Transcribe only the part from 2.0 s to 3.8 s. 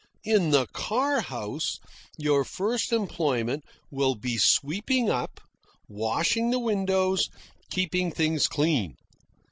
your first employment